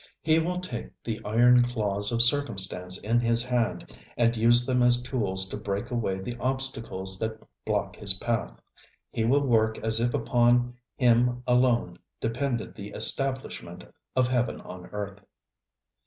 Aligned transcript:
He 0.23 0.39
will 0.39 0.59
take 0.61 0.89
the 1.03 1.21
iron 1.23 1.61
claws 1.63 2.11
of 2.11 2.23
circumstance 2.23 2.97
in 3.01 3.19
his 3.19 3.43
hand 3.43 3.95
and 4.17 4.35
use 4.35 4.65
them 4.65 4.81
as 4.81 4.99
tools 4.99 5.47
to 5.49 5.57
break 5.57 5.91
away 5.91 6.17
the 6.17 6.35
obstacles 6.37 7.19
that 7.19 7.39
block 7.67 7.97
his 7.97 8.15
path. 8.15 8.59
He 9.11 9.25
will 9.25 9.47
work 9.47 9.77
as 9.77 9.99
if 9.99 10.11
upon 10.15 10.73
him 10.95 11.43
alone 11.45 11.99
depended 12.19 12.73
the 12.73 12.89
establishment 12.93 13.85
of 14.15 14.27
heaven 14.27 14.59
on 14.61 14.87
earth. 14.87 15.23